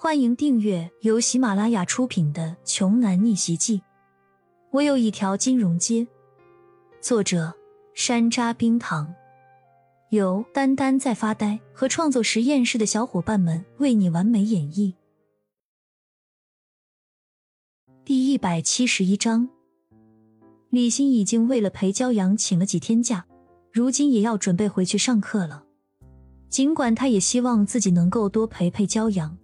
[0.00, 3.78] 欢迎订阅由喜马拉雅出品的《穷男逆袭记》。
[4.70, 6.06] 我有一条金融街，
[7.00, 7.52] 作者
[7.94, 9.12] 山楂冰糖，
[10.10, 14.94] 由丹丹在发呆和创作实验室的小伙伴们为你完美演绎。
[18.04, 19.48] 第一百七十一章，
[20.70, 23.26] 李欣已经为了陪骄阳请了几天假，
[23.72, 25.64] 如今也要准备回去上课了。
[26.48, 29.36] 尽管他也希望自己能够多陪陪骄阳。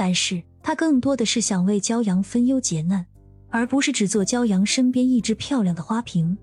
[0.00, 3.04] 但是他更多的是想为骄阳分忧解难，
[3.50, 6.38] 而不是只做骄阳身边一只漂亮的花瓶。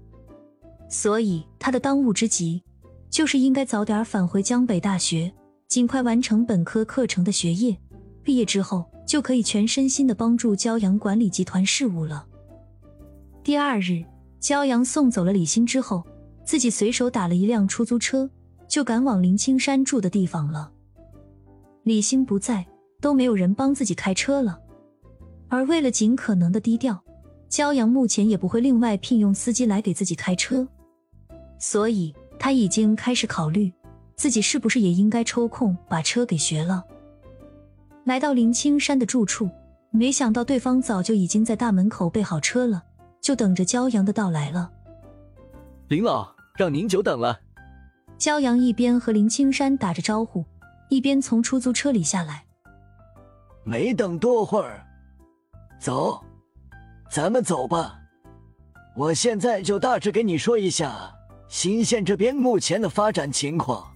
[0.88, 2.62] 所以他的当务之急
[3.10, 5.34] 就是应该早点返回江北大学，
[5.68, 7.76] 尽快完成本科课程的学业。
[8.22, 12.28] 毕业之后就可以全身心的帮助骄阳管理集团事务了。
[13.44, 14.06] 第二日，
[14.40, 16.06] 骄阳送走了李欣之后，
[16.46, 18.30] 自己随手打了一辆出租车，
[18.68, 20.72] 就赶往林青山住的地方了。
[21.82, 22.64] 李欣不在。
[23.00, 24.60] 都没有人帮自己开车了，
[25.48, 27.04] 而为了尽可能的低调，
[27.50, 30.68] 骄阳目前也不会另外聘用司机来给自己开车，
[31.60, 33.72] 所以他已经开始考虑
[34.16, 36.84] 自己是不是也应该抽空把车给学了。
[38.04, 39.50] 来到林青山的住处，
[39.92, 42.84] 没想到对方早就已经在大门口备好车了，
[43.22, 44.72] 就等着骄阳的到来了。
[45.88, 47.40] 林老，让您久等了。
[48.18, 50.44] 骄阳一边和林青山打着招呼，
[50.90, 52.47] 一边从出租车里下来。
[53.68, 54.88] 没等多会儿，
[55.78, 56.24] 走，
[57.12, 58.00] 咱们走吧。
[58.96, 61.14] 我现在就大致给你说一下
[61.50, 63.92] 新县这边目前的发展情况。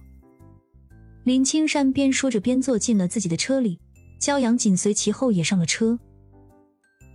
[1.24, 3.80] 林青山边说着边坐进了自己的车里，
[4.20, 5.98] 骄阳紧随其后也上了车。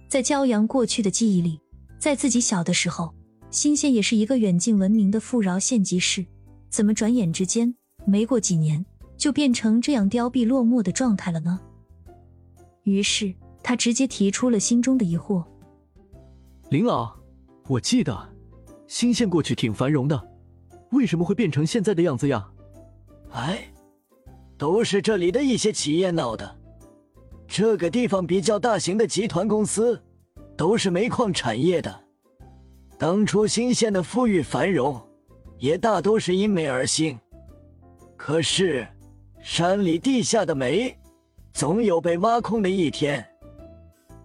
[0.10, 1.60] 在骄阳过去的记忆里，
[2.00, 3.14] 在自己小的时候，
[3.52, 6.26] 新县也是一个远近闻名的富饶县级市，
[6.72, 7.76] 怎么转眼之间
[8.08, 8.84] 没过几年
[9.16, 11.60] 就变成这样凋敝落寞的状态了呢？
[12.88, 15.44] 于是他直接提出了心中的疑惑
[16.72, 17.14] ：“林老，
[17.68, 18.18] 我记得
[18.88, 20.28] 新县过去挺繁荣的，
[20.92, 22.50] 为什么会变成现在的样子呀
[23.32, 23.60] ？”“哎，
[24.58, 26.58] 都是这里的一些企业闹的。
[27.46, 30.02] 这个地方比较大型的集团公司，
[30.56, 32.04] 都是煤矿产业的。
[32.98, 34.98] 当初新县的富裕繁荣，
[35.60, 37.20] 也大都是因煤而兴。
[38.16, 38.88] 可是
[39.42, 40.98] 山里地下的煤……”
[41.58, 43.26] 总有被挖空的一天，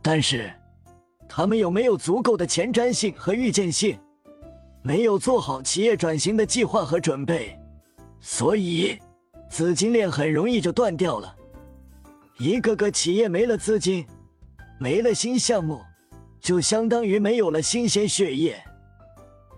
[0.02, 0.52] 但是
[1.26, 3.98] 他们有没有足够的前瞻性和预见性？
[4.82, 7.58] 没有做好企业转型的计划和准备，
[8.20, 8.98] 所以
[9.48, 11.34] 资金链很容易就断掉了。
[12.36, 14.06] 一个个企业没了资金，
[14.78, 15.80] 没了新项目，
[16.38, 18.62] 就相当于没有了新鲜血液。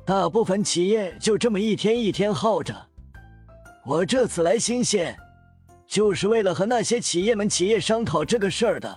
[0.06, 2.72] 大部分企业就这么一天一天耗着。
[3.84, 5.18] 我这次来新县。
[5.86, 8.96] 就是为了和那些企业们企业商讨这个事儿的，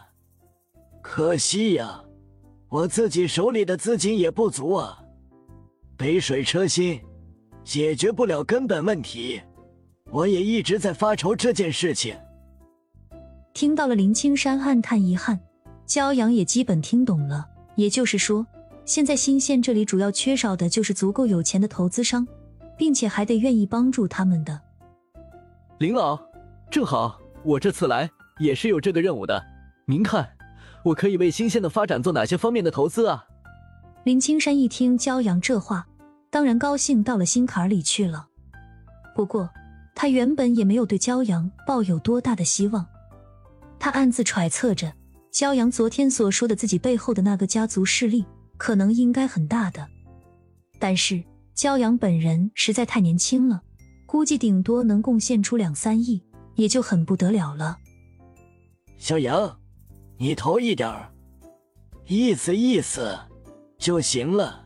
[1.02, 2.03] 可惜呀，
[2.70, 5.00] 我自己手里的资金也不足啊，
[5.96, 7.00] 杯水车薪，
[7.64, 9.42] 解决不了根本问题。
[10.12, 12.16] 我也一直在发愁这件事情。
[13.53, 15.40] 听到了林青山暗叹遗憾，
[15.86, 17.46] 骄阳也基本听懂了。
[17.76, 18.46] 也就是说，
[18.86, 22.28] 现在新县这里主要缺少的就是足够有钱的投资商，
[22.78, 24.62] 并且还得愿意帮助他们的
[25.78, 26.27] 林老。
[26.69, 29.41] 正好，我这次来也是有这个任务的。
[29.85, 30.29] 您看，
[30.83, 33.25] 我可以为新县的发展做哪些方面的投资啊？
[34.03, 35.88] 林青山一听骄阳这话，
[36.29, 38.28] 当然高兴到了心坎里去了。
[39.16, 39.50] 不过，
[39.95, 42.85] 他原本也没有对骄阳抱有多大的希望。
[43.79, 44.94] 他暗自揣测着，
[45.31, 48.25] 骄阳昨天所说的自己背后的那个家族势力，
[48.57, 49.88] 可能应该很大的。
[50.79, 51.23] 但是，
[51.55, 53.61] 骄阳本人实在太年轻了，
[54.05, 56.23] 估计顶多能贡献出两三亿。
[56.57, 57.78] 也就很不得了了。
[58.97, 59.59] 小杨，
[60.18, 61.13] 你投一点儿，
[62.07, 63.18] 意思意思
[63.78, 64.66] 就行了。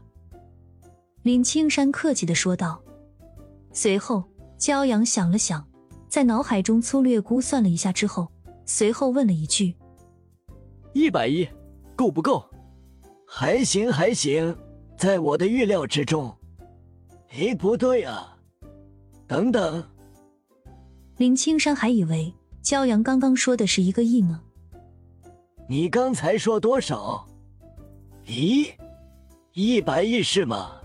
[1.22, 2.82] 林青山客气的说道。
[3.74, 4.24] 随后，
[4.58, 5.66] 骄阳想了想，
[6.10, 8.32] 在脑海中粗略估算了一下之后，
[8.66, 9.76] 随后问了一句
[10.94, 11.48] ：“一百亿
[11.96, 12.44] 够不够
[13.28, 14.58] ？”“还行，还行，
[14.98, 16.36] 在我的预料之中。
[17.32, 18.38] ”“哎，不对啊，
[19.28, 19.84] 等等。”
[21.22, 22.34] 林青山还以为
[22.64, 24.42] 骄阳刚刚说的是一个亿呢。
[25.70, 27.24] 你刚才说多少？
[28.26, 28.72] 咦，
[29.54, 30.82] 一百亿是吗？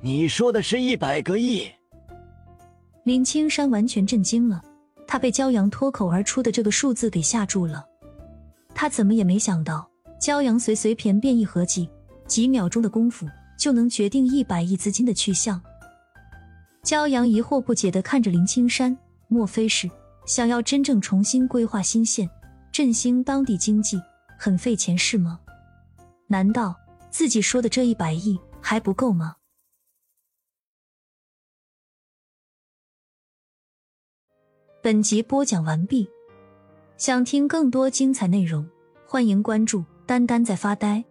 [0.00, 1.66] 你说的是一百个亿？
[3.02, 4.62] 林青山完全震惊了，
[5.08, 7.84] 他被骄阳脱口而出的这个数字给吓住了。
[8.72, 9.90] 他怎么也没想到，
[10.20, 11.90] 骄阳随随便便一合计，
[12.28, 13.26] 几秒钟的功夫
[13.58, 15.60] 就能决定一百亿资金的去向。
[16.84, 18.96] 骄阳疑惑不解的看着林青山。
[19.32, 19.90] 莫非是
[20.26, 22.28] 想要真正重新规划新县，
[22.70, 23.98] 振兴当地经济，
[24.38, 25.40] 很费钱是吗？
[26.26, 26.76] 难道
[27.10, 29.36] 自己说的这一百亿还不够吗？
[34.82, 36.08] 本集播讲完毕，
[36.96, 38.68] 想听更多精彩内容，
[39.06, 41.04] 欢迎关注“丹丹在发呆”。